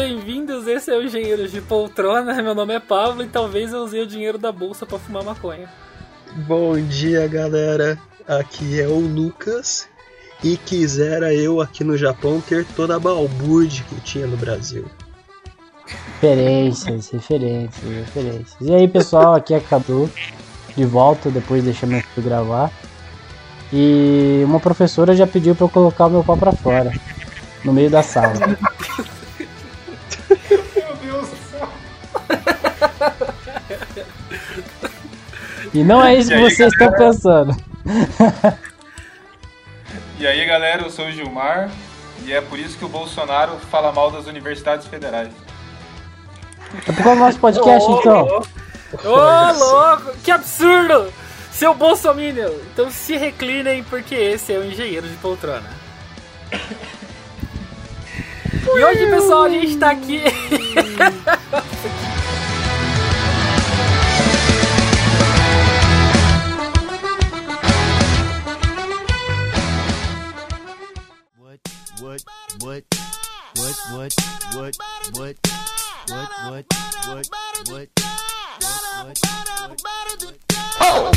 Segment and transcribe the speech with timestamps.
[0.00, 0.66] bem-vindos.
[0.66, 2.42] Esse é o Engenheiro de Poltrona.
[2.42, 5.68] Meu nome é Pablo e talvez eu usei o dinheiro da bolsa para fumar maconha.
[6.48, 7.98] Bom dia, galera.
[8.26, 9.86] Aqui é o Lucas
[10.42, 14.86] e quisera eu aqui no Japão ter toda a balbúrdia que tinha no Brasil.
[16.14, 18.56] Referências, referências, referências.
[18.58, 20.10] E aí, pessoal, aqui é Cadu,
[20.74, 22.72] de volta depois de deixar meu filho gravar.
[23.70, 26.90] E uma professora já pediu para eu colocar o meu pau pra fora,
[27.62, 28.32] no meio da sala.
[35.72, 37.56] E não é isso E que aí, vocês estão pensando.
[40.18, 41.70] E aí, galera, eu sou o Gilmar
[42.24, 45.32] e é por isso que o Bolsonaro fala mal das universidades federais.
[46.84, 48.42] Tá por causa do nosso podcast, então.
[49.04, 50.12] Ô, louco!
[50.22, 51.12] Que absurdo!
[51.52, 52.52] Seu bolsominion!
[52.72, 55.70] Então se reclinem, porque esse é o Engenheiro de Poltrona.
[58.62, 60.22] E hoje, pessoal, a gente tá aqui...
[74.60, 74.76] what,
[75.16, 75.36] what,
[76.08, 76.64] what, what,
[77.06, 77.28] what,
[77.70, 77.88] what,
[80.82, 81.10] Oh!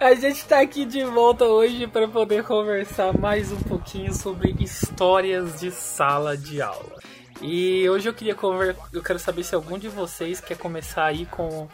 [0.00, 5.60] A gente tá aqui de volta hoje para poder conversar mais um pouquinho sobre histórias
[5.60, 6.98] de sala de aula.
[7.40, 8.76] E hoje eu queria conver...
[8.92, 11.68] eu quero saber se algum de vocês quer começar aí com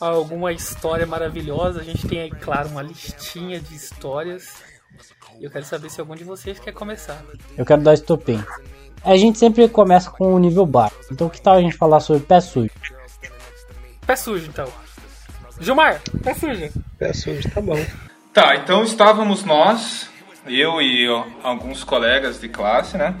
[0.00, 1.80] alguma história maravilhosa.
[1.80, 4.62] A gente tem aí, claro, uma listinha de histórias.
[5.38, 7.22] E eu quero saber se algum de vocês quer começar.
[7.56, 8.42] Eu quero dar estopim.
[9.02, 10.96] A gente sempre começa com o nível baixo.
[11.10, 12.70] Então que tal a gente falar sobre pé sujo?
[14.06, 14.68] Pé sujo, então.
[15.58, 16.70] Gilmar, pé sujo.
[16.98, 17.78] Pé sujo, tá bom.
[18.32, 20.08] Tá, então estávamos nós,
[20.46, 21.06] eu e
[21.42, 23.16] alguns colegas de classe, né?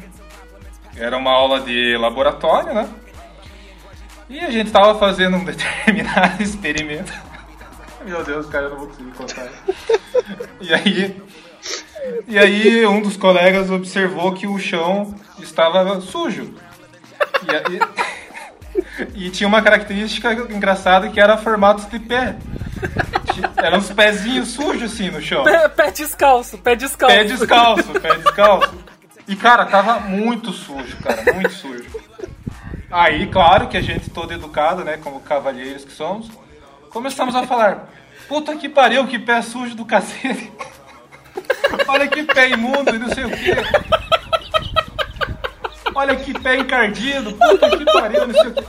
[0.96, 2.88] Era uma aula de laboratório, né?
[4.28, 7.12] E a gente estava fazendo um determinado experimento.
[8.04, 9.48] Meu Deus, cara, eu não vou conseguir contar.
[10.60, 11.22] E aí,
[12.26, 16.54] e aí um dos colegas observou que o chão estava sujo.
[17.46, 22.36] E, aí- e tinha uma característica engraçada que era formato de pé.
[23.56, 25.44] Eram uns pezinhos sujos assim no chão.
[25.44, 27.14] Pé, pé descalço, pé descalço.
[27.14, 28.74] Pé descalço, pé descalço.
[29.30, 31.86] E, cara, tava muito sujo, cara, muito sujo.
[32.90, 36.28] Aí, claro que a gente todo educado, né, como cavalheiros que somos,
[36.90, 37.88] começamos a falar,
[38.26, 40.50] puta que pariu, que pé sujo do cacete.
[41.86, 43.54] Olha que pé imundo e não sei o quê.
[45.94, 48.64] Olha que pé encardido, puta que pariu, não sei o quê.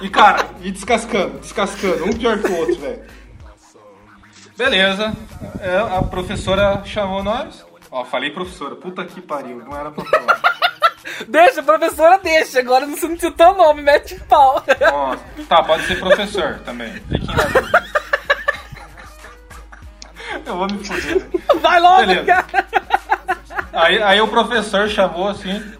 [0.00, 3.02] E, cara, e descascando, descascando, um pior que o outro, velho.
[4.56, 5.12] Beleza,
[5.60, 7.66] é, a professora chamou nós.
[7.90, 10.40] Ó, falei professora, puta que pariu, não era pra falar.
[11.26, 12.60] Deixa, professora, deixa.
[12.60, 14.62] Agora não se não citou o nome, mete pau.
[14.92, 15.16] Ó,
[15.48, 16.92] tá, pode ser professor também.
[16.92, 17.84] Fiquem na dúvida.
[20.44, 21.30] Eu vou me velho.
[21.60, 22.24] Vai logo, Beleza.
[22.24, 22.66] cara.
[23.72, 25.78] Aí, aí o professor chamou assim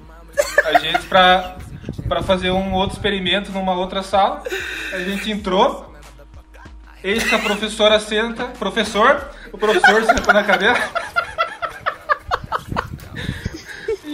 [0.64, 1.56] a gente pra,
[2.08, 4.42] pra fazer um outro experimento numa outra sala.
[4.92, 5.94] A gente entrou.
[7.02, 8.44] Eis que a professora senta.
[8.58, 10.78] Professor, o professor senta na cadeira.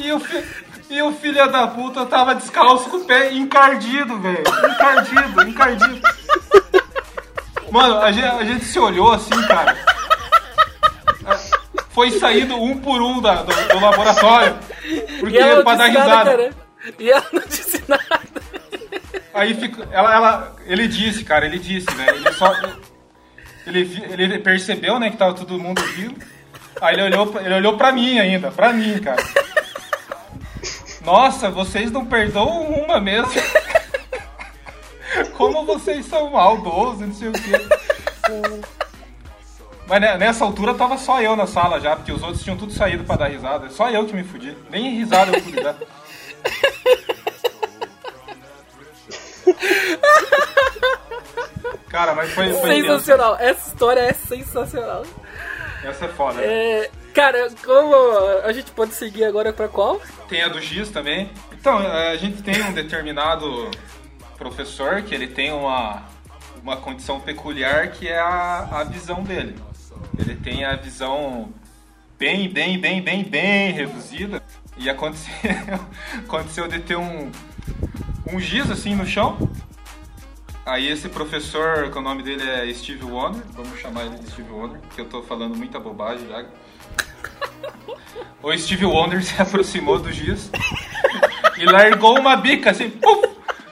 [0.04, 0.44] E o, fi,
[0.90, 4.42] e o filho da puta tava descalço com o pé encardido, velho.
[4.70, 6.00] Encardido, encardido.
[7.70, 9.76] Mano, a gente, a gente se olhou assim, cara.
[11.90, 14.56] Foi saindo um por um da- do, do laboratório.
[15.20, 16.30] Porque E ela pra dar risada.
[16.30, 16.50] cara.
[16.98, 18.04] E ela não disse nada.
[19.32, 22.06] Aí fica, ela, ela, ele disse, cara, ele disse, né?
[22.08, 22.52] Ele só,
[23.66, 26.14] ele, ele percebeu, né, que tava todo mundo rindo.
[26.80, 29.22] Aí ele olhou, ele olhou pra mim ainda, pra mim, cara.
[31.04, 33.30] Nossa, vocês não perdoam uma mesmo.
[35.36, 37.68] Como vocês são maldosos, não sei o quê.
[39.86, 42.72] Mas né, nessa altura tava só eu na sala já, porque os outros tinham tudo
[42.72, 43.68] saído pra dar risada.
[43.70, 44.56] Só eu que me fudi.
[44.70, 45.76] Nem risada eu pude dar.
[51.88, 52.86] Cara, mas foi, foi intenso.
[53.00, 53.36] Sensacional.
[53.38, 55.04] Essa história é sensacional.
[55.84, 56.40] Essa é foda.
[56.40, 56.46] né?
[56.46, 57.94] É, cara, como
[58.44, 60.02] a gente pode seguir agora pra qual?
[60.28, 61.30] Tem a do Giz também.
[61.52, 63.70] Então, eh, a gente tem um determinado
[64.36, 66.02] professor que ele tem uma,
[66.60, 69.54] uma condição peculiar que é a, a visão dele.
[70.18, 71.48] Ele tem a visão
[72.18, 74.42] bem, bem, bem, bem, bem reduzida.
[74.76, 75.32] E aconteceu,
[76.26, 77.30] aconteceu de ter um,
[78.30, 79.48] um giz assim no chão.
[80.66, 84.50] Aí esse professor, que o nome dele é Steve Wonder, vamos chamar ele de Steve
[84.50, 86.44] Wonder, porque eu tô falando muita bobagem já.
[88.42, 90.50] O Steve Wonder se aproximou do Giz
[91.56, 93.26] e largou uma bica assim, puf,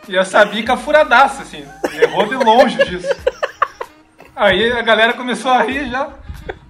[0.08, 3.06] e essa bica furadaça, assim, errou de longe o Giz.
[4.34, 6.10] Aí a galera começou a rir já.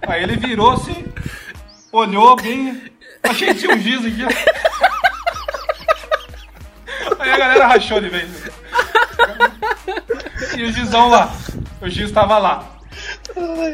[0.05, 1.05] Aí ele virou assim,
[1.91, 2.91] olhou bem,
[3.23, 4.25] achei que tinha um Giz aqui.
[7.19, 8.29] Aí a galera rachou de vez.
[10.57, 11.31] E o Gizão lá.
[11.81, 12.63] O Giz tava lá.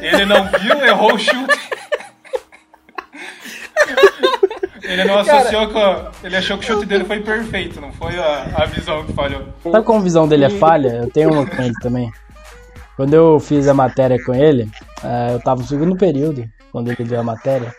[0.01, 1.59] Ele não viu, errou o chute.
[4.81, 6.11] Ele não associou com.
[6.23, 9.43] Ele achou que o chute dele foi perfeito, não foi a, a visão que falhou.
[9.63, 10.89] Sabe como a visão dele é falha?
[11.03, 12.11] Eu tenho uma com ele também.
[12.95, 14.69] Quando eu fiz a matéria com ele,
[15.03, 17.73] eh, eu tava no segundo período, quando ele deu a matéria.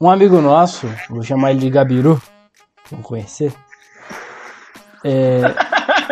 [0.00, 2.20] Um amigo nosso, vou chamar ele de Gabiru,
[2.90, 3.52] vamos conhecer.
[5.04, 5.42] É,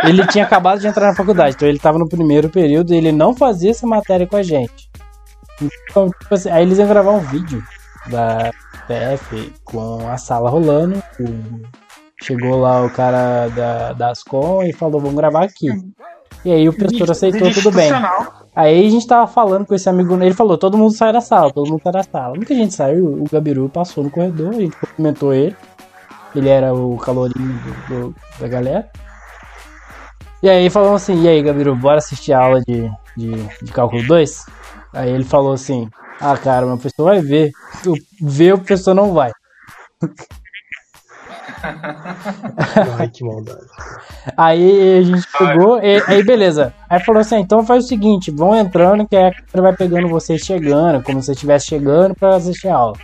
[0.02, 3.12] ele tinha acabado de entrar na faculdade, então ele tava no primeiro período e ele
[3.12, 4.90] não fazia essa matéria com a gente.
[5.90, 7.62] Então, tipo assim, aí eles iam gravar um vídeo
[8.08, 8.50] da
[8.88, 11.00] PF com a sala rolando.
[12.22, 15.68] Chegou lá o cara da, da Ascom e falou, vamos gravar aqui.
[16.44, 17.90] E aí o professor aceitou, tudo bem.
[18.54, 21.52] Aí a gente tava falando com esse amigo, ele falou, todo mundo sai da sala,
[21.52, 22.34] todo mundo sai da sala.
[22.34, 25.56] Muita gente saiu, o Gabiru passou no corredor, a gente cumprimentou ele.
[26.34, 27.58] Ele era o calorinho
[27.88, 28.88] do- do- da galera.
[30.44, 33.32] E aí falou assim, e aí Gabiru, bora assistir a aula de, de,
[33.62, 34.44] de cálculo 2?
[34.92, 35.88] Aí ele falou assim,
[36.20, 37.50] ah cara, meu professor vai ver.
[37.82, 39.32] Tu vê, o professor não vai.
[42.98, 43.64] Ai, que maldade.
[44.36, 46.74] Aí a gente pegou, e, aí beleza.
[46.90, 50.42] Aí falou assim: então faz o seguinte, vão entrando que a câmera vai pegando vocês
[50.42, 52.98] chegando, como se estivesse chegando pra assistir a aula.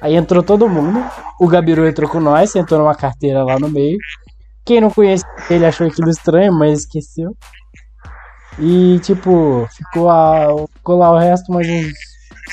[0.00, 1.04] Aí entrou todo mundo,
[1.40, 3.98] o Gabiru entrou com nós, sentou numa carteira lá no meio.
[4.64, 7.36] Quem não conhecia ele achou aquilo estranho, mas esqueceu.
[8.58, 11.92] E tipo, ficou, a, ficou lá o resto mais uns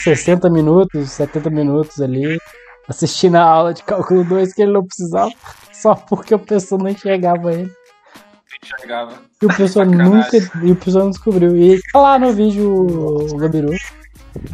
[0.03, 2.39] 60 minutos, 70 minutos ali,
[2.87, 5.31] assistindo a aula de cálculo 2 que ele não precisava,
[5.73, 7.71] só porque o pessoal não enxergava ele.
[8.63, 9.13] Enxergava.
[9.41, 10.37] E o pessoal nunca.
[10.63, 11.55] E o pessoal não descobriu.
[11.57, 13.75] E tá lá no vídeo o Gabiru.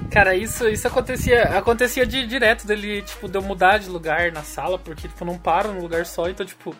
[0.10, 4.44] Cara, isso, isso acontecia, acontecia de, direto dele, tipo, de eu mudar de lugar na
[4.44, 6.76] sala, porque, tipo, não para num lugar só, então, tipo,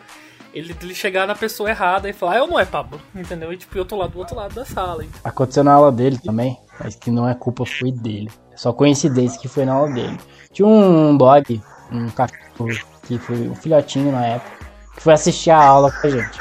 [0.54, 3.52] ele, ele chegar na pessoa errada e falar, ah, eu não é Pablo, entendeu?
[3.52, 5.04] E, tipo, eu tô lá do outro lado da sala.
[5.04, 5.20] Então.
[5.24, 8.30] Aconteceu na aula dele também, mas que não é culpa foi dele.
[8.52, 10.18] É só coincidência que foi na aula dele.
[10.52, 11.60] Tinha um dog,
[11.90, 12.68] um cachorro,
[13.02, 14.50] que foi um filhotinho na época,
[14.94, 16.40] que foi assistir a aula com a gente.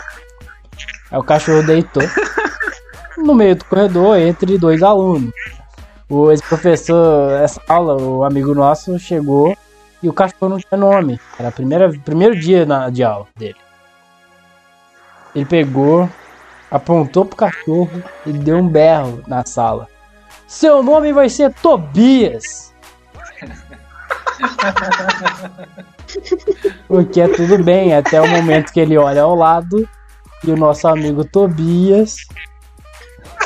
[1.10, 2.04] Aí o cachorro deitou
[3.18, 5.34] no meio do corredor entre dois alunos.
[6.08, 9.58] O esse professor, essa aula, o amigo nosso chegou
[10.04, 11.20] e o cachorro não tinha nome.
[11.40, 13.63] Era o primeiro, primeiro dia na, de aula dele.
[15.36, 16.10] Ele pegou,
[16.70, 19.88] apontou pro cachorro e deu um berro na sala.
[20.48, 22.74] Seu nome vai ser Tobias.
[26.90, 29.88] o que é tudo bem, até o momento que ele olha ao lado
[30.44, 32.18] e o nosso amigo Tobias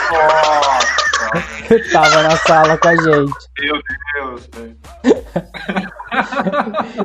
[1.91, 3.33] tava na sala com a gente.
[3.59, 3.81] Meu
[4.13, 4.77] Deus, velho.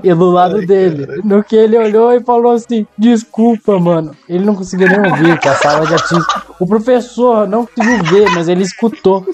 [0.02, 1.20] E do lado dele.
[1.24, 4.16] No que ele olhou e falou assim: Desculpa, mano.
[4.28, 6.20] Ele não conseguiu nem ouvir, que a sala já tinha.
[6.58, 9.26] O professor não conseguiu ver, mas ele escutou.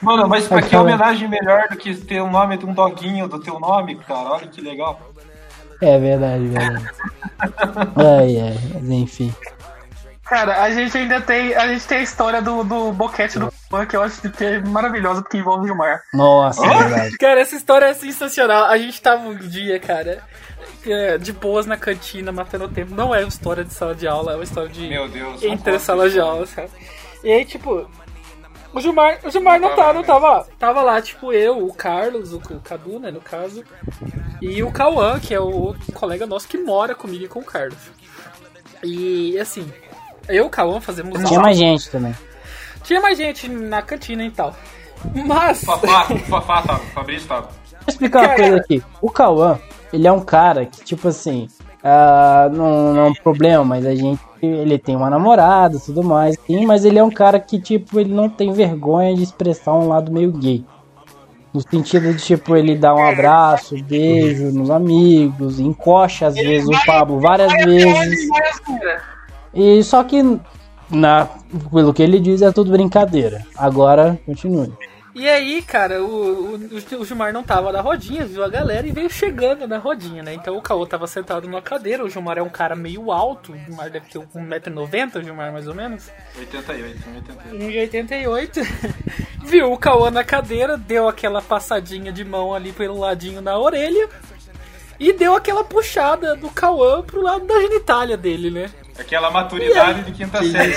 [0.00, 3.26] Mano, mas pra que Aquela- homenagem melhor do que ter o nome de um doguinho
[3.28, 4.30] do teu nome, cara?
[4.30, 5.00] Olha que legal.
[5.80, 6.90] É verdade, verdade.
[7.96, 9.34] Ai, ai, mas enfim.
[10.24, 11.54] Cara, a gente ainda tem.
[11.54, 14.60] A gente tem a história do, do boquete do fã, que eu acho que é
[14.60, 16.02] maravilhosa, porque envolve o Gilmar.
[16.12, 17.18] Nossa, é verdade.
[17.18, 18.64] Cara, essa história é sensacional.
[18.64, 20.22] A gente tava um dia, cara,
[20.86, 22.94] é, de boas na cantina, matando o tempo.
[22.94, 25.42] Não é uma história de sala de aula, é uma história de Meu Deus.
[25.42, 26.70] entre salas de aula, sabe?
[27.22, 27.88] E aí, tipo,
[28.72, 30.46] o Gilmar, o Gilmar não, tá, não tava lá.
[30.58, 33.64] Tava lá, tipo, eu, o Carlos, o, Cadu, né, no caso,
[34.40, 37.44] e o Cauã, que é o outro colega nosso que mora comigo e com o
[37.44, 37.78] Carlos.
[38.82, 39.70] E, assim,
[40.28, 42.14] eu e o Cauã fazemos Tinha mais gente também.
[42.88, 44.56] Tinha mais gente na cantina e tal.
[45.14, 47.42] Mas, Fafá, o Fafá tava, o Fabrício tava.
[47.42, 48.82] Vou explicar uma coisa aqui.
[49.02, 49.58] O Cauã,
[49.92, 51.48] ele é um cara que, tipo assim,
[51.84, 54.26] ah, não, não é um problema, mas a gente.
[54.40, 58.00] Ele tem uma namorada e tudo mais, sim, mas ele é um cara que, tipo,
[58.00, 60.64] ele não tem vergonha de expressar um lado meio gay.
[61.52, 66.86] No sentido de, tipo, ele dá um abraço, beijo nos amigos, encoxa às vezes o
[66.86, 68.28] Pablo várias vezes.
[69.52, 70.22] E só que,
[70.90, 71.28] na,
[71.70, 73.44] pelo que ele diz, é tudo brincadeira.
[73.56, 74.72] Agora, continue.
[75.14, 78.92] E aí, cara, o, o, o Gilmar não tava na rodinha, viu a galera e
[78.92, 80.32] veio chegando na rodinha, né?
[80.32, 83.58] Então o Caô tava sentado numa cadeira, o Gilmar é um cara meio alto, o
[83.58, 86.08] Gilmar deve ter 1,90m, o Gilmar mais ou menos.
[86.38, 87.04] 88,
[87.50, 88.62] 88.
[88.62, 89.08] 1,88.
[89.44, 94.08] viu o Caô na cadeira, deu aquela passadinha de mão ali pelo ladinho na orelha
[95.00, 98.70] e deu aquela puxada do Cauã pro lado da genitália dele, né?
[98.98, 100.74] Aquela maturidade de quinta Que série.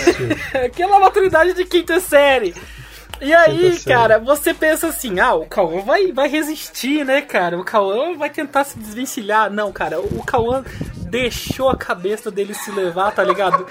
[0.66, 2.54] Aquela maturidade de quinta série.
[3.20, 3.96] E aí, Quinta série.
[3.96, 7.58] cara, você pensa assim, ah, o Cauã vai, vai resistir, né, cara?
[7.60, 9.50] O Cauã vai tentar se desvencilhar.
[9.52, 10.64] Não, cara, o Cauã
[10.98, 13.68] deixou a cabeça dele se levar, tá ligado?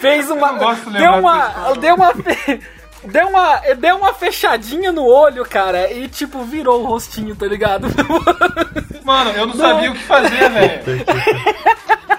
[0.00, 0.52] Fez uma.
[0.52, 1.74] não gosto de Deu uma.
[1.74, 2.12] Deu uma.
[3.04, 7.86] Deu uma, deu uma fechadinha no olho, cara, e tipo, virou o rostinho, tá ligado?
[9.04, 10.82] Mano, eu não sabia o que fazer, velho.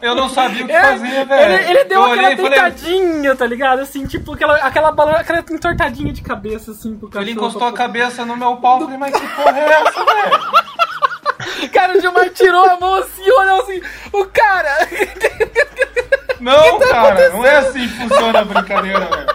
[0.00, 1.52] Eu não sabia o que fazer, velho.
[1.52, 3.80] ele, ele deu eu aquela olhei e falei, tá ligado?
[3.80, 7.24] Assim, tipo, aquela, aquela, aquela entortadinha de cabeça, assim, pro cachorro.
[7.24, 11.70] Ele encostou a cabeça no meu pau e falei, mas que porra é essa, velho?
[11.72, 13.80] Cara, o Gilmar tirou a mão assim olhou assim,
[14.12, 14.88] o cara...
[16.40, 19.26] Não, cara, não é assim que funciona a brincadeira, velho.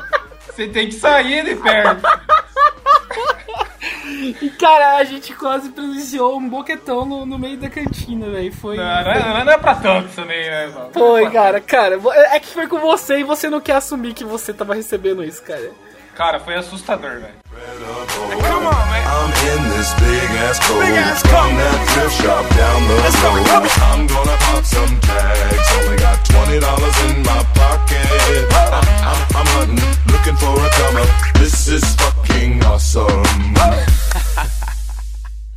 [0.48, 2.02] Você tem que sair de perto.
[4.42, 8.52] E, cara, a gente quase presenciou um boquetão no, no meio da cantina, velho.
[8.54, 8.78] Foi...
[8.78, 10.90] Não, não, é, não é pra tanto também, né, mano?
[10.94, 12.00] Foi, cara, cara.
[12.32, 15.44] É que foi com você e você não quer assumir que você tava recebendo isso,
[15.44, 15.72] cara.
[16.16, 17.34] Cara, foi assustador, velho.
[17.56, 20.86] I'm in this big ass coat.
[21.28, 23.68] From that thrift shop down the road.
[23.82, 25.72] I'm gonna pop some tags.
[25.84, 28.06] Only got twenty dollars in my pocket.
[28.52, 29.80] I'm, I'm, I'm hunting,
[30.12, 31.25] looking for a come up.
[31.40, 33.24] This is fucking awesome.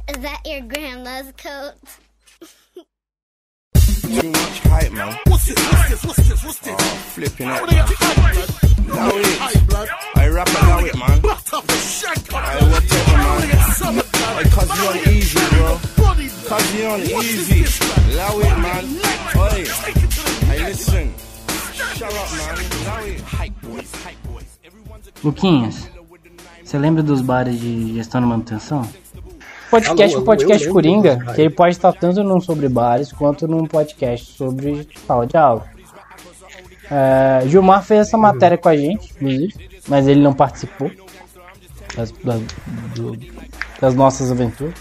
[0.08, 1.74] Is that your grandma's coat?
[3.74, 5.18] Too much hype, man.
[5.26, 5.56] What's this?
[5.56, 6.04] What's this?
[6.04, 6.44] What's this?
[6.44, 6.76] What's this?
[6.78, 7.52] Oh, flipping it.
[8.88, 9.38] Now it.
[10.16, 11.20] I rap about it, man.
[11.20, 11.36] I
[12.72, 13.42] whatever, man.
[14.30, 15.70] I Because you on easy, bro.
[16.48, 17.60] Cause you on easy.
[18.12, 18.84] Allow it, man.
[19.36, 19.64] Oi.
[20.46, 21.14] Hey, listen.
[21.74, 22.54] Shut up, man.
[22.82, 23.20] Allow it.
[23.20, 24.47] Hype boys, hype boys.
[25.22, 25.88] Luquinhas,
[26.64, 28.82] você lembra dos bares de gestão e manutenção?
[29.70, 33.46] Podcast, Alô, alô, podcast lembro Coringa, que ele pode estar tanto num sobre bares quanto
[33.46, 35.66] num podcast sobre sala de aula.
[36.90, 39.54] É, Gilmar fez essa matéria com a gente, inclusive,
[39.86, 40.90] mas ele não participou
[41.94, 42.40] das, das-
[42.94, 43.18] do-
[43.80, 44.74] das nossas aventuras.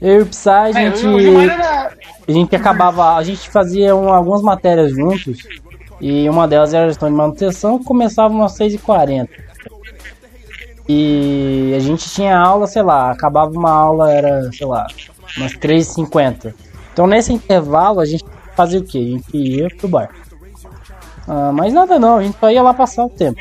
[0.00, 1.06] Eu e o Psy, a É, gente,
[2.28, 5.42] a gente acabava, a gente fazia um- algumas matérias juntos
[6.00, 9.28] e uma delas era gestão de manutenção, começava umas 6h40.
[10.88, 14.86] E a gente tinha aula, sei lá, acabava uma aula, era, sei lá,
[15.36, 16.54] umas 3h50.
[16.92, 18.24] Então nesse intervalo a gente
[18.56, 18.98] fazia o quê?
[18.98, 20.10] A gente ia pro bar.
[21.28, 23.40] Ah, mas nada não, a gente só ia lá passar o tempo.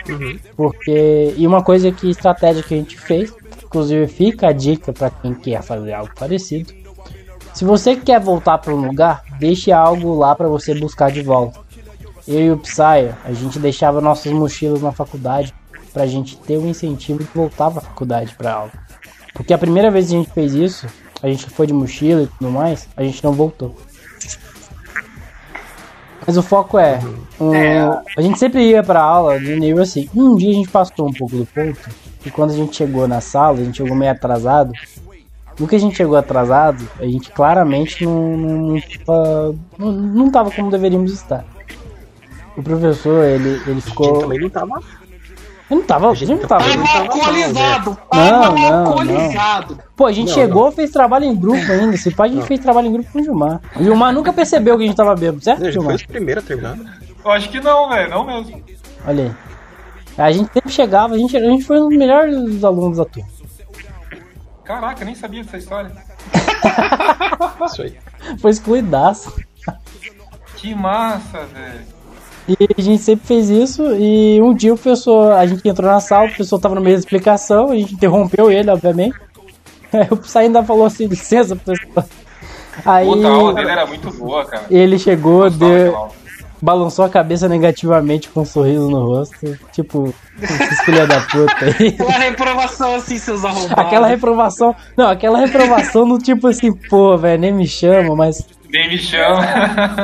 [0.55, 1.33] Porque.
[1.35, 5.33] E uma coisa que estratégia que a gente fez, inclusive fica a dica para quem
[5.33, 6.71] quer fazer algo parecido.
[7.51, 11.59] Se você quer voltar para um lugar, deixe algo lá para você buscar de volta.
[12.29, 15.51] Eu e o Psy, a gente deixava nossas mochilas na faculdade
[15.91, 18.71] pra gente ter o incentivo de voltar pra faculdade pra aula.
[19.33, 20.85] Porque a primeira vez que a gente fez isso,
[21.23, 23.75] a gente foi de mochila e tudo mais, a gente não voltou.
[26.27, 26.99] Mas o foco é,
[27.41, 27.51] um,
[28.15, 30.07] a gente sempre ia pra aula de nível assim.
[30.15, 31.89] Um dia a gente passou um pouco do ponto
[32.23, 34.71] e quando a gente chegou na sala, a gente chegou meio atrasado.
[35.59, 38.79] No que a gente chegou atrasado, a gente claramente não, não,
[39.79, 41.43] não, não tava como deveríamos estar.
[42.59, 44.19] O professor, ele, ele A gente ficou.
[44.19, 44.81] também não tava.
[45.71, 46.13] Ele não tava.
[46.15, 46.67] Ele não tava.
[46.67, 47.89] Não tava alcoolizado.
[47.91, 49.79] Não, Tava não, alcoolizado.
[49.95, 51.95] Pô, a gente Não, chegou, fez trabalho em grupo ainda.
[51.95, 53.61] Se pá, a gente fez trabalho em grupo com o Gilmar.
[53.75, 55.95] O Gilmar nunca percebeu que a gente tava bêbado, certo, A gente foi Gilmar?
[55.95, 56.77] os primeiros a terminar.
[57.23, 58.63] Eu acho que não, velho, não mesmo.
[59.07, 59.31] Olha aí.
[60.17, 63.29] A gente sempre chegava, a gente, a gente foi um dos melhores alunos da turma.
[64.65, 65.91] Caraca, nem sabia dessa história.
[67.65, 67.97] Isso aí.
[68.39, 69.33] Foi excluidaço.
[70.57, 71.98] Que massa, velho.
[72.49, 73.83] E a gente sempre fez isso.
[73.95, 76.95] E um dia o professor, a gente entrou na sala, o professor tava no meio
[76.95, 79.15] da explicação, a gente interrompeu ele, obviamente.
[79.93, 82.05] Aí o Psy ainda falou assim: licença, professor.
[82.85, 84.65] Aí Puta, a aula dele era muito boa, cara.
[84.71, 86.09] ele chegou, Gostava deu,
[86.61, 89.57] balançou a cabeça negativamente com um sorriso no rosto.
[89.71, 91.95] Tipo, esses filha da puta aí.
[91.99, 93.77] Uma reprovação assim, seus arrombados.
[93.77, 94.75] Aquela reprovação.
[94.95, 99.41] Não, aquela reprovação no tipo assim, pô, velho, nem me chama, mas, Nem me chama.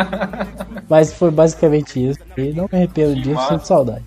[0.90, 2.20] mas foi basicamente isso.
[2.38, 3.54] E não me arrependo disso, massa.
[3.54, 4.04] sinto saudade.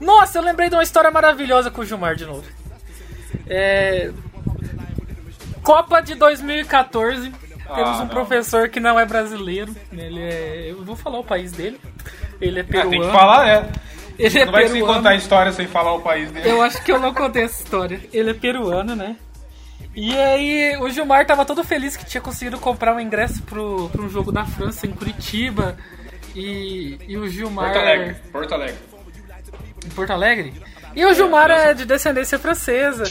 [0.00, 2.44] Nossa, eu lembrei de uma história maravilhosa com o Gilmar de novo.
[3.48, 4.10] É...
[5.62, 7.32] Copa de 2014.
[7.74, 8.08] Temos um não.
[8.08, 9.74] professor que não é brasileiro.
[9.92, 10.66] Ele é.
[10.70, 11.80] Eu vou falar o país dele.
[12.40, 13.12] Ele é Ah, tem que peruano.
[13.12, 13.68] falar, né?
[14.18, 14.94] Ele é Não vai peruano.
[14.94, 16.48] contar a história sem falar o país dele.
[16.50, 18.00] Eu acho que eu não contei essa história.
[18.12, 19.16] Ele é peruano, né?
[19.94, 24.04] E aí o Gilmar tava todo feliz que tinha conseguido comprar um ingresso pro, pro
[24.04, 25.76] um jogo da França em Curitiba.
[26.34, 27.72] E, e o Gilmar.
[27.72, 28.16] Porto Alegre.
[28.32, 28.78] Porto Alegre.
[29.84, 30.54] Em Porto Alegre?
[30.94, 33.04] E o Gilmar é de descendência francesa.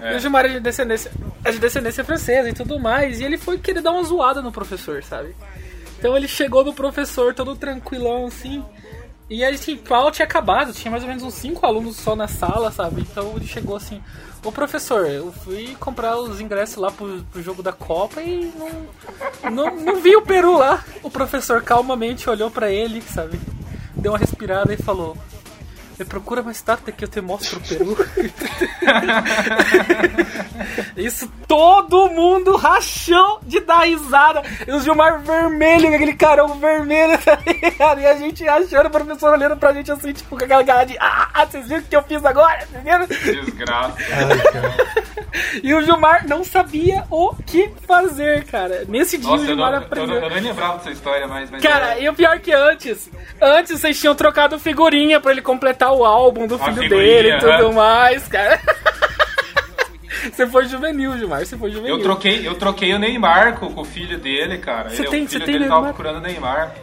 [0.00, 0.14] É.
[0.14, 1.10] E o Gilmar é de descendência,
[1.44, 3.20] é de descendência francesa e tudo mais.
[3.20, 5.34] E ele foi querer dar uma zoada no professor, sabe?
[5.98, 8.64] Então ele chegou no professor todo tranquilão assim.
[9.28, 12.16] E aí, assim, o aula tinha acabado, tinha mais ou menos uns 5 alunos só
[12.16, 13.02] na sala, sabe?
[13.02, 14.02] Então ele chegou assim:
[14.44, 18.52] Ô professor, eu fui comprar os ingressos lá pro, pro jogo da Copa e
[19.44, 20.84] não, não, não vi o Peru lá.
[21.02, 23.38] O professor calmamente olhou pra ele, sabe?
[23.96, 25.16] Deu uma respirada e falou:
[25.98, 27.96] Me procura mais tarde que eu te mostro o Peru.
[30.96, 34.42] Isso todo mundo rachou de dar risada.
[34.66, 38.00] E o Gilmar vermelho, com aquele carão vermelho, tá ligado?
[38.00, 40.96] E a gente achando, o professor olhando pra gente assim, tipo, com aquela cara de
[41.00, 42.66] Ah, vocês viram o que eu fiz agora?
[42.84, 43.06] Viram?
[43.06, 43.96] Desgraça.
[44.12, 44.76] Ai, cara.
[45.62, 48.84] E o Gilmar não sabia o que fazer, cara.
[48.88, 50.16] Nesse dia Nossa, o eu não, Gilmar eu, não, aprendeu.
[50.22, 51.50] eu nem lembrava dessa história mais.
[51.50, 55.92] Mas Cara, e o pior que antes, antes vocês tinham trocado figurinha pra ele completar
[55.92, 57.72] o álbum do filho figurinha, dele e tudo é.
[57.72, 58.58] mais, cara.
[60.32, 61.96] Você foi juvenil, Gilmar, você foi juvenil.
[61.96, 64.90] eu, troquei, eu troquei o Neymar com, com o filho dele, cara.
[64.90, 65.94] Você Ele- tem- o filho você tem dele tava Neymar?
[65.94, 66.74] procurando o Neymar.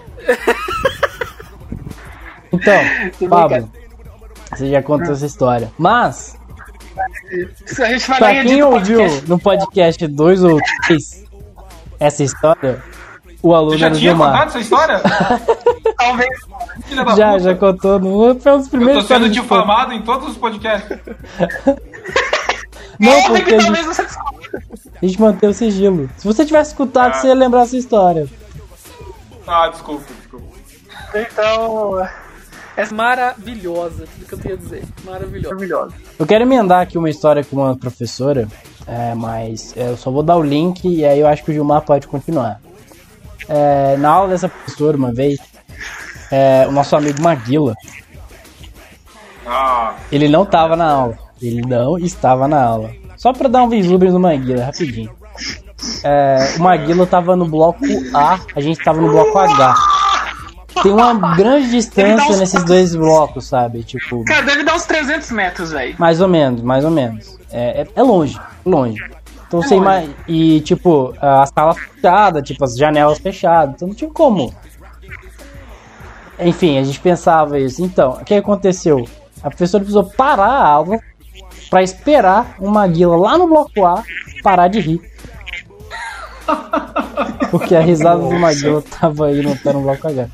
[2.51, 2.81] Então,
[3.29, 3.69] Pablo,
[4.51, 5.71] você já contou essa história.
[5.77, 6.37] Mas,
[6.97, 9.29] A gente vai pra quem ouviu podcast.
[9.29, 11.23] no podcast 2 ou 3
[11.99, 12.83] essa história,
[13.41, 14.47] o aluno já era o tinha contado Gilmar.
[14.47, 15.01] essa história?
[15.97, 16.29] Talvez.
[17.17, 17.39] Já, puta.
[17.39, 18.39] já contou no.
[18.39, 20.97] Foi um dos Eu primeiros tô sendo difamado em todos os podcasts.
[22.99, 23.79] Não, porque que a gente,
[25.01, 26.09] a gente manteve o sigilo.
[26.17, 27.13] Se você tivesse escutado, Ah.
[27.13, 28.27] você ia lembrar essa história.
[29.47, 30.45] Ah, desculpa, desculpa.
[31.13, 32.07] Então.
[32.77, 34.83] É maravilhosa, tudo que eu tenho a dizer.
[35.05, 35.55] Maravilhosa.
[35.55, 35.93] Maravilhoso.
[36.19, 38.47] Eu quero emendar aqui uma história com uma professora,
[38.85, 41.81] é, mas eu só vou dar o link e aí eu acho que o Gilmar
[41.81, 42.59] pode continuar.
[43.47, 45.39] É, na aula dessa professora, uma vez,
[46.31, 47.75] é, o nosso amigo Maguila,
[49.45, 51.17] Ah, ele não tava na aula.
[51.41, 52.91] Ele não estava na aula.
[53.15, 55.11] Só pra dar um vislumbre no Maguila, rapidinho.
[56.03, 59.75] É, o Maguila tava no bloco A, a gente tava no bloco H.
[60.83, 63.83] Tem uma grande distância uns nesses dois blocos, sabe?
[63.83, 65.95] Tipo, Cara, deve dar uns 300 metros, velho.
[65.97, 67.37] mais ou menos, mais ou menos.
[67.51, 69.01] É, é, é longe, longe.
[69.47, 69.87] Então você longe.
[70.05, 73.75] ima- E, tipo, a sala fechada, tipo, as janelas fechadas.
[73.75, 74.53] Então não tinha como.
[76.39, 77.81] Enfim, a gente pensava isso.
[77.83, 79.07] Então, o que aconteceu?
[79.41, 80.99] A professora precisou parar a aula
[81.69, 84.03] pra esperar o Maguila lá no bloco A
[84.43, 85.01] parar de rir.
[87.51, 90.27] Porque a risada do Maguila tava aí no no bloco H.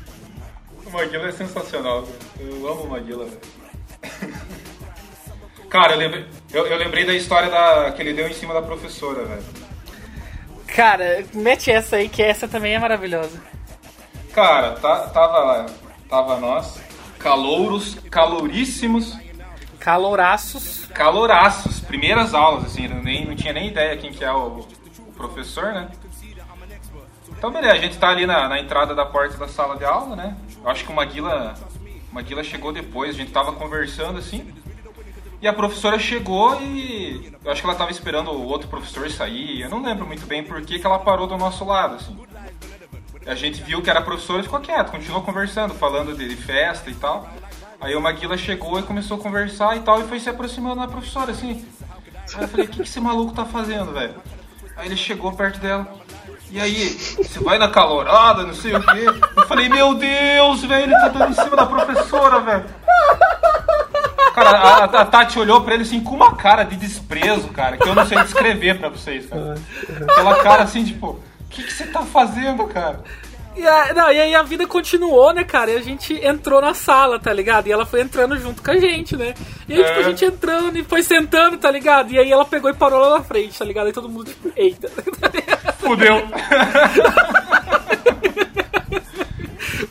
[0.92, 2.18] Maguila é sensacional, velho.
[2.60, 3.40] Eu amo o Maguila, velho.
[5.68, 8.60] Cara, eu lembrei, eu, eu lembrei da história da, que ele deu em cima da
[8.62, 9.42] professora, velho.
[10.66, 13.40] Cara, mete essa aí, que essa também é maravilhosa.
[14.34, 15.66] Cara, tá- tava lá,
[16.08, 16.78] tava nós,
[17.18, 19.16] calouros, caloríssimos,
[19.78, 20.86] Caloraços.
[20.94, 24.66] caloraços, primeiras aulas, assim, nem, não tinha nem ideia quem que é o,
[25.00, 25.90] o professor, né?
[27.36, 30.14] Então, beleza, a gente tá ali na, na entrada da porta da sala de aula,
[30.14, 30.36] né?
[30.62, 31.54] Eu acho que o Maguila,
[32.10, 34.52] o Maguila chegou depois, a gente tava conversando, assim,
[35.40, 39.60] e a professora chegou e eu acho que ela tava esperando o outro professor sair,
[39.60, 42.16] eu não lembro muito bem por que, que ela parou do nosso lado, assim.
[43.26, 46.94] A gente viu que era professora e ficou quieto, continuou conversando, falando de festa e
[46.94, 47.28] tal.
[47.80, 50.86] Aí o Maguila chegou e começou a conversar e tal, e foi se aproximando da
[50.86, 51.66] professora, assim.
[52.34, 54.14] Aí eu falei, o que, que esse maluco tá fazendo, velho?
[54.76, 55.92] Aí ele chegou perto dela.
[56.52, 59.06] E aí, você vai na calorada, não sei o quê.
[59.42, 62.64] Eu falei, meu Deus, velho, ele tá dando em cima da professora, velho.
[64.34, 67.86] Cara, a, a Tati olhou pra ele assim com uma cara de desprezo, cara, que
[67.88, 69.54] eu não sei descrever pra vocês, cara.
[70.08, 73.00] Aquela cara assim, tipo, o que, que você tá fazendo, cara?
[73.54, 75.70] E, a- não, e aí a vida continuou, né, cara?
[75.72, 77.66] E a gente entrou na sala, tá ligado?
[77.66, 79.34] E ela foi entrando junto com a gente, né?
[79.68, 80.04] E aí, tipo, a É.
[80.04, 82.10] gente entrando e foi sentando, tá ligado?
[82.12, 83.90] E aí ela pegou e parou lá na frente, tá ligado?
[83.90, 84.88] E todo mundo, tipo, eita.
[85.78, 86.22] Fudeu.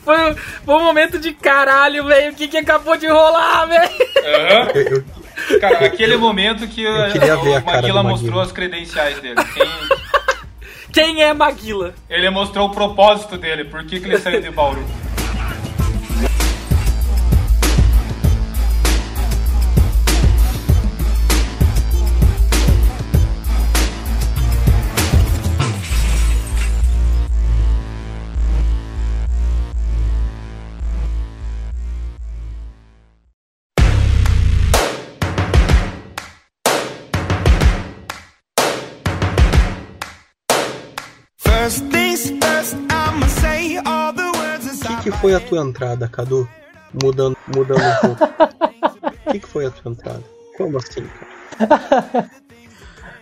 [0.04, 0.34] Foi,
[0.64, 2.32] foi um momento de caralho, velho.
[2.32, 3.90] O que, que acabou de rolar, velho?
[4.16, 5.04] Eu, eu-
[5.60, 8.42] Cara, aquele momento que Eu queria ver a o cara Maguila mostrou Maguila.
[8.44, 9.36] as credenciais dele.
[9.54, 10.02] Quem-
[10.92, 11.94] Quem é Maguila?
[12.08, 14.84] Ele mostrou o propósito dele, por que, que ele saiu de Bauru.
[45.22, 46.46] Foi a tua entrada, Cadu?
[47.02, 48.24] Mudando, mudando um pouco.
[49.28, 50.22] O que, que foi a tua entrada?
[50.58, 51.06] Como assim,
[51.58, 52.30] cara?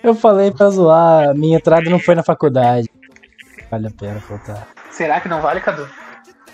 [0.02, 2.88] Eu falei pra zoar, minha entrada não foi na faculdade.
[3.70, 4.66] Vale a pena contar.
[4.90, 5.88] Será que não vale, Cadu?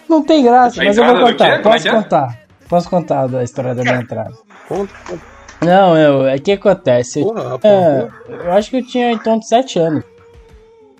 [0.09, 1.47] Não tem graça, A mas eu vou contar.
[1.49, 1.91] é Posso é?
[1.91, 2.39] contar.
[2.69, 4.35] Posso contar da história da minha entrada.
[4.69, 5.23] Conta, conta.
[5.63, 7.21] Não, eu, é que acontece.
[7.21, 8.13] Eu, Porra, tinha- rapaz.
[8.29, 10.05] eu acho que eu tinha em torno de 7 anos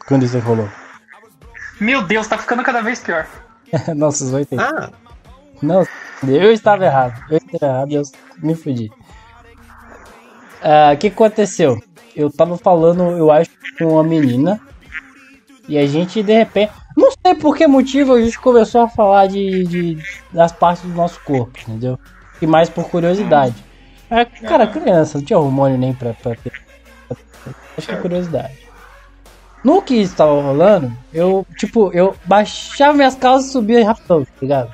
[0.09, 0.69] quando isso rolou.
[1.81, 3.27] Meu Deus, tá ficando cada vez pior.
[4.31, 4.63] Vão entender.
[4.63, 4.91] Ah,
[5.63, 5.87] Não,
[6.27, 7.23] eu estava errado.
[7.31, 8.03] Eu estava errado e eu
[8.43, 8.91] me fudi.
[10.63, 11.81] Ah, O que aconteceu?
[12.15, 14.61] Eu tava falando, eu acho, com uma menina.
[15.69, 16.73] E a gente, de repente.
[16.97, 19.99] Não sei por que motivo a gente começou a falar de, de-
[20.33, 21.99] das partes do nosso corpo, entendeu?
[22.41, 23.55] E mais por curiosidade.
[24.09, 26.35] É, cara, criança, não tinha hormônio nem pra, pra.
[27.77, 28.55] Acho que é curiosidade.
[29.67, 34.71] No que estava rolando, eu, tipo, eu baixava minhas calças e subia rapidão, tá ligado?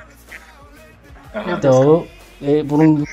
[1.57, 2.07] Então, eu,
[2.57, 3.03] eu- por um,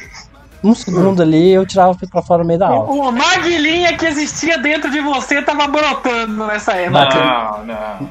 [0.62, 2.90] um segundo ali, eu tirava pra fora no meio da aula.
[2.90, 7.14] O maguilinha que existia dentro de você tava brotando nessa época.
[7.14, 8.10] Não, não.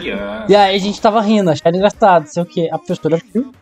[0.48, 2.68] E aí a gente tava rindo, achando engraçado, sei o que.
[2.70, 3.52] A professora viu.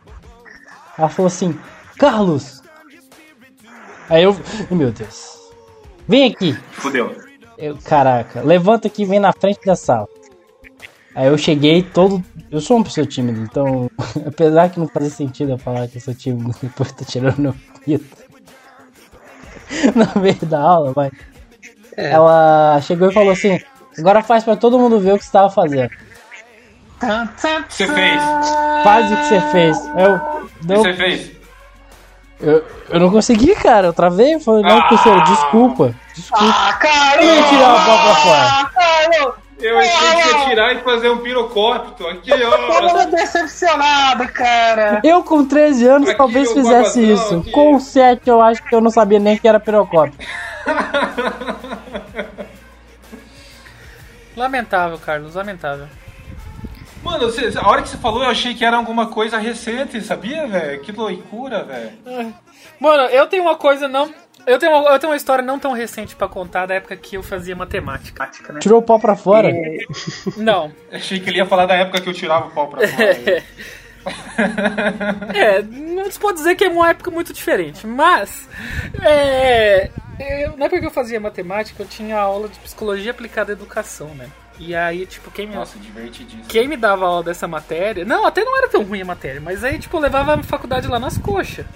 [0.96, 1.58] Ela falou assim,
[1.98, 2.62] Carlos!
[4.08, 4.34] Aí eu.
[4.70, 5.38] Meu Deus.
[6.08, 6.52] Vem aqui!
[6.72, 7.25] Fudeu.
[7.58, 10.06] Eu, caraca, levanta aqui e vem na frente da sala.
[11.14, 12.22] Aí eu cheguei todo.
[12.50, 13.90] Eu sou uma pessoa tímida, então.
[14.26, 17.54] Apesar que não fazia sentido eu falar que eu sou tímido depois tô tirando meu
[17.84, 18.04] pito.
[19.96, 21.10] No meio da aula, mas.
[21.96, 22.10] É.
[22.10, 23.58] Ela chegou e falou assim:
[23.98, 25.90] agora faz pra todo mundo ver o que você tava fazendo.
[27.68, 28.22] Você fez?
[28.84, 29.76] Faz o que você fez.
[29.96, 30.14] Eu.
[30.14, 31.30] O que Não, você fez?
[32.40, 33.88] eu, eu não consegui, cara.
[33.88, 34.34] Eu travei.
[34.34, 34.82] Eu falei, não, Ah!
[34.88, 35.94] professor, desculpa.
[36.16, 36.44] Desculpa.
[36.44, 37.22] Ah, cara!
[37.22, 38.42] Eu ia tirar o pau pra fora.
[38.48, 39.34] Ah, cara!
[39.58, 42.06] Eu achei que ia tirar e fazer um pirocópito.
[42.06, 42.94] Aqui, ó.
[43.04, 45.00] Tô decepcionado, cara!
[45.04, 47.38] Eu com 13 anos Aqui, talvez fizesse isso.
[47.38, 47.50] aqui.
[47.50, 50.14] Com 7 eu acho que eu não sabia nem que era pirocópio.
[54.36, 55.86] Lamentável, Carlos, lamentável.
[57.02, 60.46] Mano, você- a hora que você falou, eu achei que era alguma coisa recente, sabia,
[60.46, 60.80] velho?
[60.82, 62.34] Que loucura, velho.
[62.80, 64.12] Mano, eu tenho uma coisa não.
[64.46, 67.16] Eu tenho uma, eu tenho uma história não tão recente pra contar da época que
[67.16, 68.28] eu fazia matemática.
[68.52, 68.60] né?
[68.60, 69.50] Tirou o pau pra fora.
[70.36, 70.72] Não.
[70.92, 73.42] Achei que ele ia falar da época que eu tirava o pau pra fora.
[75.34, 78.48] É, não se pode dizer que é uma época muito diferente, mas.
[79.02, 83.54] É, eu- na época que eu fazia matemática, eu tinha aula de psicologia aplicada à
[83.54, 84.28] educação, né?
[84.60, 86.44] E aí, tipo, quem me, Nossa, divertidíssimo.
[86.48, 88.04] quem me dava aula dessa matéria.
[88.04, 90.86] Não, até não era tão ruim a matéria, mas aí, tipo, eu levava a faculdade
[90.86, 91.66] lá nas coxas.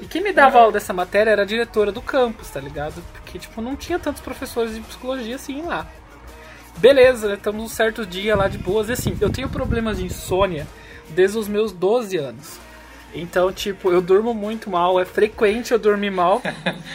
[0.00, 3.02] E quem me dava aula dessa matéria era a diretora do campus, tá ligado?
[3.12, 5.86] Porque, tipo, não tinha tantos professores de psicologia assim lá.
[6.78, 7.34] Beleza, né?
[7.34, 8.88] Estamos um certo dia lá de boas.
[8.88, 10.66] E assim, eu tenho problemas de insônia
[11.10, 12.58] desde os meus 12 anos.
[13.12, 16.40] Então, tipo, eu durmo muito mal, é frequente eu dormir mal.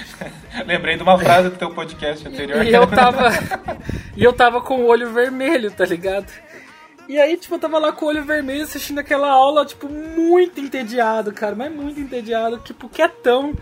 [0.65, 2.65] Lembrei de uma frase do teu podcast anterior.
[2.65, 3.29] E eu tava.
[4.15, 6.31] e eu tava com o olho vermelho, tá ligado?
[7.07, 10.59] E aí, tipo, eu tava lá com o olho vermelho assistindo aquela aula, tipo, muito
[10.59, 13.53] entediado, cara, mas muito entediado, tipo, quietão.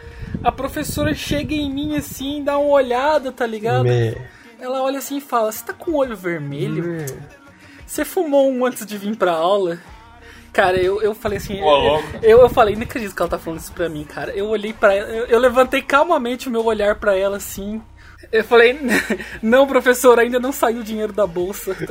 [0.43, 3.84] A professora chega em mim assim, dá uma olhada, tá ligado?
[3.84, 4.15] me...
[4.60, 7.06] Ela olha assim e fala: Você tá com o olho vermelho?
[7.86, 9.77] Você fumou um antes de vir pra aula?
[10.53, 11.60] Cara, eu, eu falei assim.
[11.60, 12.08] Louco.
[12.21, 14.32] eu, eu falei, não acredito que ela tá falando isso pra mim, cara.
[14.32, 17.82] Eu olhei pra ela, eu, eu levantei calmamente o meu olhar pra ela assim.
[18.34, 18.78] Eu falei,
[19.43, 21.78] não, professor, ainda não saiu o dinheiro da bolsa.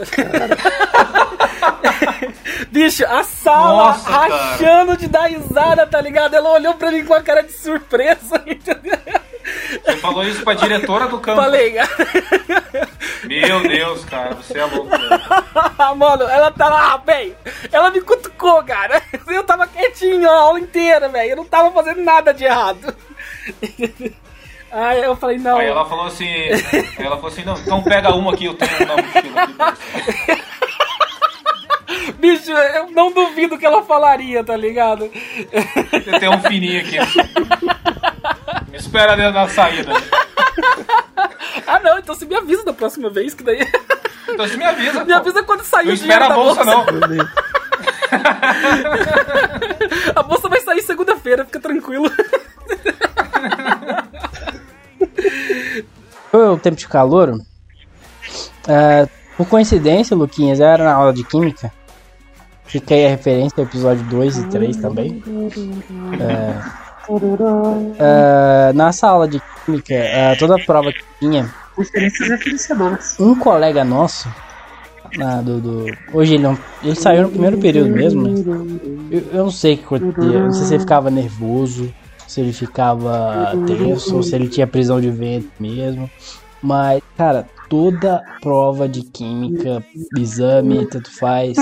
[2.69, 4.37] Bicho, a sala Nossa, cara.
[4.37, 6.35] rachando de dar risada, tá ligado?
[6.35, 8.99] Ela olhou pra mim com a cara de surpresa, entendeu?
[9.85, 11.41] Você falou isso pra diretora do campo.
[11.41, 11.77] Falei,
[13.23, 14.91] Meu Deus, cara, você é louco.
[15.97, 17.37] Mano, ela tá lá, velho.
[17.71, 19.01] Ela me cutucou, cara.
[19.29, 21.31] Eu tava quietinho a aula inteira, velho.
[21.31, 22.93] Eu não tava fazendo nada de errado.
[24.73, 25.59] Aí eu falei, não.
[25.59, 26.27] Aí ela falou assim,
[26.99, 30.43] ela falou assim, não, então pega uma aqui, eu tenho uma mochila aqui.
[32.19, 35.11] Bicho, eu não duvido que ela falaria, tá ligado?
[36.07, 36.97] Eu tenho um fininho aqui.
[38.71, 39.93] Me espera dentro da saída.
[41.67, 43.61] Ah, não, então você me avisa da próxima vez, que daí.
[44.29, 45.01] Então você me avisa.
[45.01, 45.15] Me pô.
[45.15, 46.87] avisa quando sair Não o dinheiro espera a da bolsa, não.
[50.15, 52.11] A bolsa vai sair segunda-feira, fica tranquilo.
[56.31, 57.39] Foi o tempo de calor.
[58.69, 61.73] É, por coincidência, Luquinhas, eu era na aula de química.
[62.65, 65.23] Fica aí a referência ao episódio 2 e 3 também.
[66.21, 66.63] É,
[67.99, 69.95] é, nessa aula de química,
[70.39, 71.53] toda a prova que tinha,
[73.21, 74.29] um colega nosso
[75.17, 76.57] na- do, do- Hoje ele não.
[76.83, 78.41] Ele saiu no primeiro período mesmo, mas.
[79.11, 80.39] Eu, eu não sei o que acontecia.
[80.45, 81.93] Não sei se ele ficava nervoso,
[82.33, 86.11] se ele ficava tenso, ou se ele tinha prisão de vento mesmo.
[86.63, 89.85] Mas, cara, toda prova de química,
[90.17, 91.57] exame, tanto faz,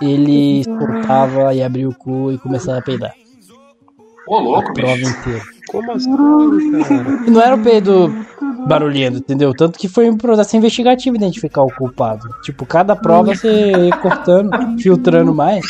[0.00, 3.12] ele soltava e abria o cu e começava a peidar.
[4.26, 5.10] Ô, louco, A prova bicho.
[5.10, 5.42] inteira.
[5.68, 6.10] Como assim,
[6.82, 7.26] cara?
[7.26, 8.12] E não era o peido
[8.66, 9.54] barulhento, entendeu?
[9.54, 12.28] Tanto que foi um processo investigativo identificar o culpado.
[12.42, 15.64] Tipo, cada prova você ia cortando, filtrando mais.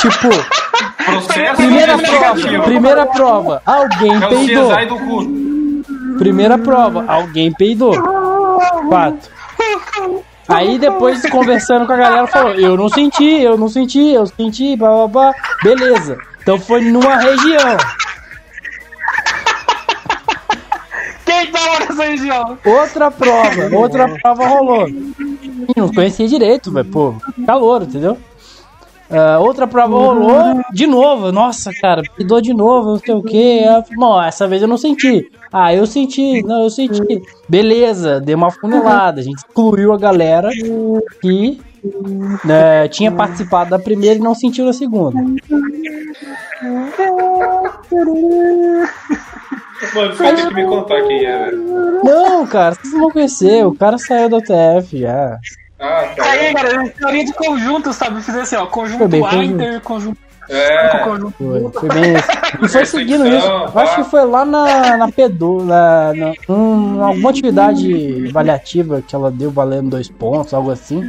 [0.00, 0.28] Tipo,
[1.04, 4.72] Processo primeira prova, primeira prova, alguém É peidou.
[6.18, 7.94] Primeira prova, alguém peidou.
[8.90, 9.30] Fato.
[10.48, 14.76] Aí depois conversando com a galera falou, eu não senti, eu não senti, eu senti,
[14.76, 15.34] blá blá blá.
[15.62, 16.18] Beleza.
[16.42, 17.76] Então foi numa região.
[21.24, 22.58] Quem tava nessa região?
[22.64, 24.86] Outra prova, outra prova rolou.
[25.76, 27.14] Não conhecia direito, velho, pô,
[27.46, 28.18] calor, entendeu?
[29.12, 31.30] Ah, outra prova rolou de novo.
[31.30, 33.62] Nossa, cara, peidou de novo, não sei o que.
[33.94, 35.30] Bom, essa vez eu não senti.
[35.52, 37.22] Ah, eu senti, não, eu senti.
[37.46, 39.20] Beleza, deu uma funilada.
[39.20, 40.48] A gente excluiu a galera
[41.20, 41.60] que
[42.44, 45.18] né, tinha participado da primeira e não sentiu na segunda.
[49.94, 52.02] Mano, vai ter que me contar quem é, velho.
[52.02, 53.66] Não, cara, vocês não vão conhecer.
[53.66, 55.38] O cara saiu da UTF já.
[55.82, 56.24] Ah, tá.
[56.30, 58.22] Aí, galera, teoria de conjunto, sabe?
[58.22, 60.16] Fiz assim, ó, conjunto bem A, interconjunto
[60.48, 60.98] É.
[60.98, 61.34] conjunto.
[61.36, 62.28] Foi, foi bem isso.
[62.62, 63.46] E foi seguindo isso.
[63.46, 63.96] Eu acho pá.
[63.96, 69.50] que foi lá na, na Pedu, na, na um, alguma atividade avaliativa que ela deu
[69.50, 71.02] valendo dois pontos, algo assim.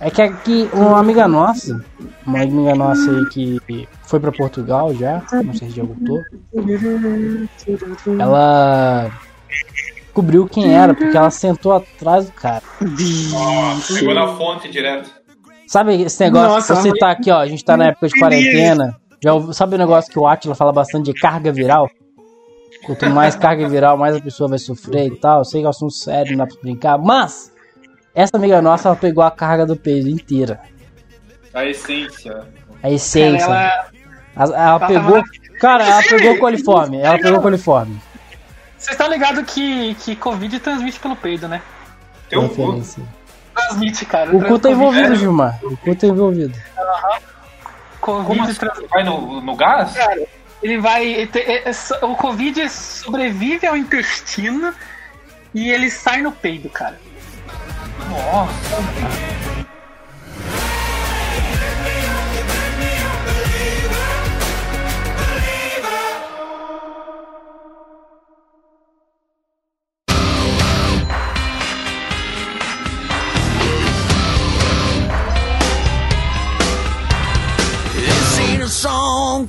[0.00, 1.84] É que aqui uma amiga nossa,
[2.26, 6.18] uma amiga nossa aí que foi pra Portugal já, não sei se já voltou.
[8.18, 9.10] Ela
[10.10, 12.62] descobriu quem era, porque ela sentou atrás do cara.
[13.30, 15.08] Nossa, chegou na fonte direto.
[15.68, 18.18] Sabe esse negócio Nossa, que você tá aqui, ó, a gente tá na época de
[18.18, 18.96] quarentena.
[19.22, 21.88] Já ouviu- sabe o negócio que o Atila fala bastante de carga viral?
[22.84, 25.38] Quanto mais carga viral, mais a pessoa vai sofrer e tal.
[25.40, 26.98] Eu sei que é um assunto sério, não dá pra brincar.
[26.98, 27.52] Mas,
[28.14, 30.60] essa amiga nossa, ela pegou a carga do peso inteira.
[31.54, 32.40] A essência.
[32.82, 33.44] A essência.
[33.44, 33.86] Ela,
[34.36, 35.22] Ela, ela pegou.
[35.60, 36.98] Cara, ela pegou coliforme.
[36.98, 38.00] Ela pegou coliforme.
[38.80, 41.60] Vocês estão ligados que, que Covid transmite pelo peido, né?
[42.30, 42.82] Teu cu.
[43.54, 44.34] Transmite, cara.
[44.34, 45.58] O cu tá envolvido, Gilmar.
[45.62, 46.58] O cu tá envolvido.
[48.00, 48.54] Covid Como assim?
[48.54, 49.94] trans- Vai no, no gás?
[50.62, 51.04] Ele vai.
[51.06, 54.72] ele te- é- é o Covid sobrevive ao intestino
[55.54, 56.98] e ele sai no peido, cara.
[58.08, 58.76] Nossa.
[59.42, 59.49] This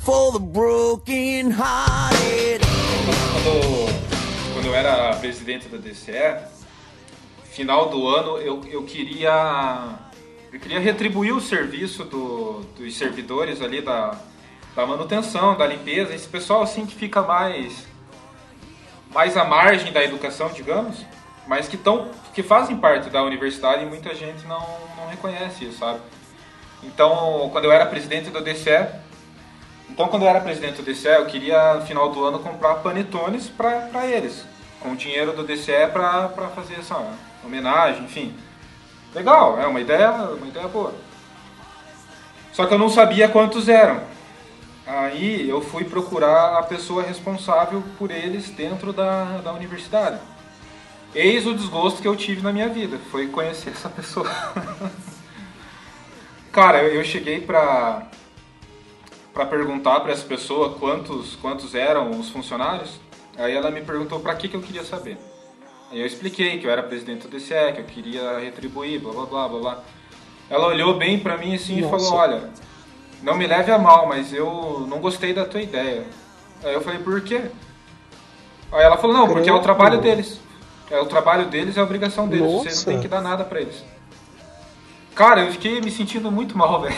[0.04, 2.60] for the broken hearted.
[3.32, 6.38] Quando, quando eu era presidente da DCE,
[7.50, 9.98] final do ano eu, eu queria
[10.52, 14.14] eu queria retribuir o serviço do- dos servidores ali da,
[14.76, 17.86] da manutenção, da limpeza, esse pessoal assim que fica mais
[19.14, 20.96] mais à margem da educação, digamos,
[21.46, 25.78] mas que tão, que fazem parte da universidade e muita gente não, não reconhece isso,
[25.78, 26.00] sabe?
[26.82, 28.88] Então, quando eu era presidente do DCE,
[29.92, 33.46] então quando eu era presidente do DCE, eu queria no final do ano comprar panetones
[33.46, 34.42] para eles,
[34.80, 36.96] com o dinheiro do DCE para fazer essa
[37.44, 38.34] homenagem, enfim.
[39.14, 40.94] Legal, é uma ideia, uma ideia boa.
[42.54, 44.00] Só que eu não sabia quantos eram.
[44.86, 50.18] Aí eu fui procurar a pessoa responsável por eles dentro da, da universidade.
[51.14, 54.28] Eis o desgosto que eu tive na minha vida, foi conhecer essa pessoa.
[56.50, 58.06] Cara, eu cheguei pra,
[59.32, 63.00] pra perguntar pra essa pessoa quantos, quantos eram os funcionários.
[63.36, 65.16] Aí ela me perguntou pra que, que eu queria saber.
[65.90, 69.26] Aí eu expliquei que eu era presidente do DCE, que eu queria retribuir, blá blá
[69.26, 69.84] blá blá blá.
[70.50, 72.50] Ela olhou bem pra mim assim e falou, olha,
[73.22, 76.04] não me leve a mal, mas eu não gostei da tua ideia.
[76.62, 77.42] Aí eu falei, por quê?
[78.72, 80.40] Aí ela falou, não, porque é o trabalho deles.
[80.90, 82.50] É o trabalho deles, é a obrigação deles.
[82.50, 82.76] Você Nossa.
[82.76, 83.82] não tem que dar nada pra eles.
[85.14, 86.94] Cara, eu fiquei me sentindo muito mal, velho.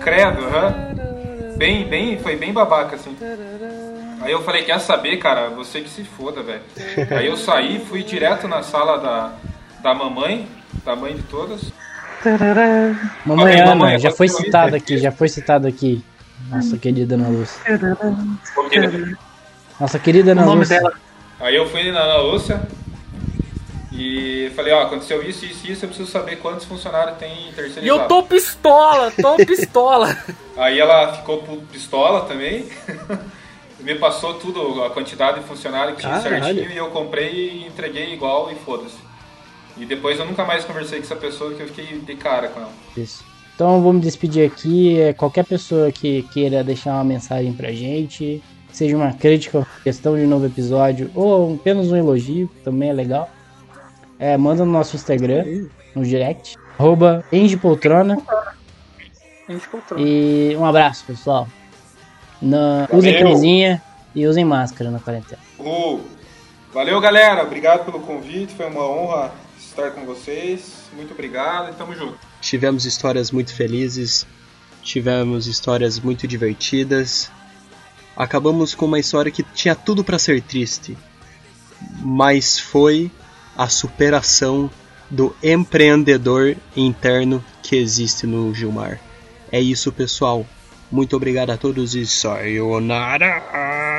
[0.00, 0.74] Credo, aham.
[1.56, 3.16] Bem, bem, foi bem babaca, assim.
[4.20, 5.50] Aí eu falei, quer saber, cara?
[5.50, 6.62] Você que se foda, velho.
[7.16, 9.32] Aí eu saí, fui direto na sala da,
[9.82, 10.48] da mamãe,
[10.84, 11.72] da mãe de todas.
[13.24, 16.04] Mamãe Ana, mamãe, já foi me citada aqui, já foi citada aqui.
[16.48, 17.60] Nossa querida Ana Lúcia.
[19.78, 20.80] Nossa querida Ana Lúcia.
[21.38, 22.60] Aí eu fui na Ana Lúcia
[24.02, 27.84] E falei, ó, aconteceu isso, isso e isso, eu preciso saber quantos funcionários tem terceirizado.
[27.84, 30.16] E eu tô pistola, tô pistola.
[30.56, 32.64] Aí ela ficou pistola também.
[33.80, 36.44] Me passou tudo, a quantidade de funcionário que tinha Caralho.
[36.44, 38.96] certinho e eu comprei e entreguei igual e foda-se.
[39.76, 42.60] E depois eu nunca mais conversei com essa pessoa que eu fiquei de cara com
[42.60, 42.72] ela.
[42.96, 43.22] Isso.
[43.54, 44.98] Então eu vou me despedir aqui.
[44.98, 50.24] É, Qualquer pessoa que queira deixar uma mensagem pra gente, seja uma crítica, questão de
[50.26, 53.30] novo episódio, ou apenas um elogio, que também é legal,
[54.20, 58.18] é, manda no nosso Instagram, no direct, arroba Engipoltrona.
[59.96, 61.48] E um abraço, pessoal.
[62.40, 63.82] Na, usem camisinha
[64.14, 65.40] e usem máscara na quarentena.
[65.58, 66.00] Uh,
[66.72, 70.90] valeu galera, obrigado pelo convite, foi uma honra estar com vocês.
[70.94, 72.18] Muito obrigado e tamo junto.
[72.42, 74.26] Tivemos histórias muito felizes,
[74.82, 77.30] tivemos histórias muito divertidas.
[78.14, 80.96] Acabamos com uma história que tinha tudo pra ser triste,
[82.02, 83.10] mas foi
[83.60, 84.70] a superação
[85.10, 88.98] do empreendedor interno que existe no Gilmar.
[89.52, 90.46] É isso, pessoal.
[90.90, 93.89] Muito obrigado a todos e sayonara.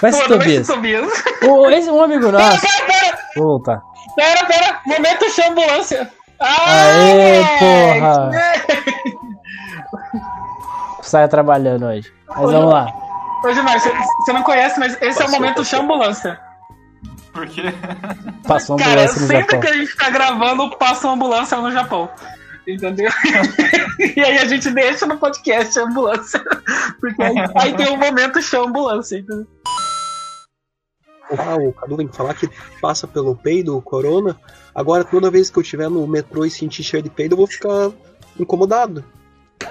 [0.00, 0.66] Vai se Tobias.
[0.66, 1.24] ser Tobias.
[1.48, 2.60] Ô, esse um amigo Pera, nosso.
[2.60, 3.82] pera, pera, Vou voltar.
[4.16, 4.80] pera, pera.
[4.86, 6.10] Momento chama ambulância.
[6.40, 8.30] Aê, porra.
[11.02, 12.12] Saia trabalhando hoje.
[12.28, 12.86] Mas vamos lá.
[13.44, 15.64] Ô, Gilmar, você- não conhece, mas esse é o Passou, momento passou.
[15.64, 16.40] chama ambulância.
[17.32, 17.62] Por quê?
[18.46, 19.60] Passou uma Cara, ambulância no sempre Japão.
[19.60, 22.08] que a gente tá gravando, passa uma ambulância no Japão.
[22.66, 23.10] Entendeu?
[24.16, 26.42] e aí a gente deixa no podcast a ambulância.
[27.00, 29.18] Porque aí, aí tem um momento chama ambulância.
[29.18, 29.46] Entendeu?
[31.36, 32.48] Ah, o Cadu vem falar que
[32.80, 34.36] passa pelo peido, o corona.
[34.74, 37.46] Agora, toda vez que eu estiver no metrô e sentir cheiro de peido, eu vou
[37.46, 37.90] ficar
[38.38, 39.04] incomodado.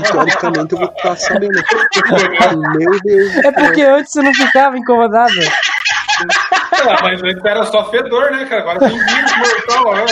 [0.00, 1.52] E, teoricamente, eu vou ficar sabendo.
[2.76, 3.36] Meu Deus.
[3.36, 5.32] É porque antes você não ficava incomodado.
[6.72, 8.62] Ah, mas antes era só fedor, né, cara?
[8.62, 10.04] Agora tem vírus mortal, né?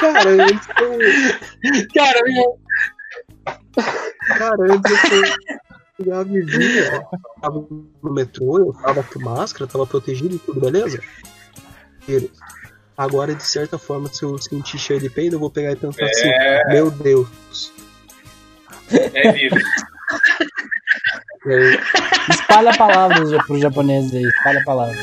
[0.00, 0.98] Cara, antes eu,
[1.94, 2.58] Cara, eu-
[4.36, 5.22] cara, antes eu
[5.98, 6.94] e via.
[6.94, 7.66] Eu tava
[8.02, 11.00] no metrô, eu tava com máscara, tava protegido e tudo, beleza?
[12.06, 12.30] Ele.
[12.96, 16.04] Agora, de certa forma, se eu sentir cheiro de peido, eu vou pegar e pensar
[16.04, 16.28] assim:
[16.68, 17.72] Meu Deus.
[18.90, 19.62] É vírus.
[21.46, 21.78] Aí,
[22.30, 24.22] Espalha a palavra pro japonês aí.
[24.22, 24.96] Espalha a palavra.